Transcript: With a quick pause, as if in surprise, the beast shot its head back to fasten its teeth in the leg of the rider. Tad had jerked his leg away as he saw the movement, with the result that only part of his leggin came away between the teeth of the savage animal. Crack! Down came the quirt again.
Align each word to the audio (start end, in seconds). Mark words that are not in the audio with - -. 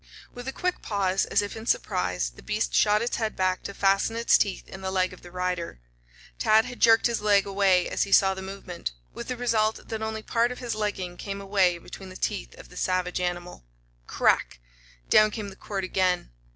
With 0.33 0.47
a 0.47 0.51
quick 0.51 0.81
pause, 0.81 1.25
as 1.25 1.43
if 1.43 1.55
in 1.55 1.67
surprise, 1.67 2.31
the 2.31 2.41
beast 2.41 2.73
shot 2.73 3.03
its 3.03 3.17
head 3.17 3.35
back 3.35 3.61
to 3.61 3.71
fasten 3.75 4.15
its 4.15 4.35
teeth 4.35 4.67
in 4.67 4.81
the 4.81 4.89
leg 4.89 5.13
of 5.13 5.21
the 5.21 5.29
rider. 5.29 5.79
Tad 6.39 6.65
had 6.65 6.79
jerked 6.79 7.05
his 7.05 7.21
leg 7.21 7.45
away 7.45 7.87
as 7.87 8.01
he 8.01 8.11
saw 8.11 8.33
the 8.33 8.41
movement, 8.41 8.93
with 9.13 9.27
the 9.27 9.37
result 9.37 9.89
that 9.89 10.01
only 10.01 10.23
part 10.23 10.51
of 10.51 10.57
his 10.57 10.73
leggin 10.73 11.17
came 11.17 11.39
away 11.39 11.77
between 11.77 12.09
the 12.09 12.15
teeth 12.15 12.57
of 12.57 12.69
the 12.69 12.77
savage 12.77 13.19
animal. 13.21 13.63
Crack! 14.07 14.59
Down 15.11 15.29
came 15.29 15.49
the 15.49 15.55
quirt 15.55 15.83
again. 15.83 16.31